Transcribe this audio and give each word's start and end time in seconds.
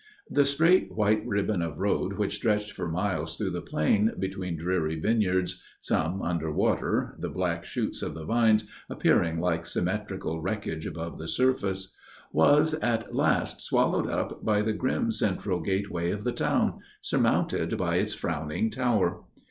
The 0.31 0.45
straight 0.47 0.93
white 0.95 1.21
ribbon 1.27 1.61
of 1.61 1.77
road 1.77 2.13
which 2.13 2.33
stretched 2.33 2.71
for 2.71 2.89
miles 2.89 3.37
through 3.37 3.51
the 3.51 3.61
plain, 3.61 4.13
between 4.17 4.57
dreary 4.57 4.99
vineyards 4.99 5.61
some 5.79 6.23
under 6.23 6.51
water, 6.51 7.15
the 7.19 7.29
black 7.29 7.65
shoots 7.65 8.01
of 8.01 8.15
the 8.15 8.25
vines 8.25 8.67
appearing 8.89 9.39
like 9.39 9.67
symmetrical 9.67 10.41
wreckage 10.41 10.87
above 10.87 11.19
the 11.19 11.27
surface 11.27 11.95
was 12.33 12.73
at 12.73 13.13
last 13.13 13.61
swallowed 13.61 14.07
up 14.09 14.43
by 14.43 14.63
the 14.63 14.73
grim 14.73 15.11
central 15.11 15.59
gateway 15.59 16.09
of 16.09 16.23
the 16.23 16.31
town, 16.33 16.79
surmounted 17.03 17.77
by 17.77 17.97
its 17.97 18.15
frowning 18.15 18.71
tower. 18.71 19.21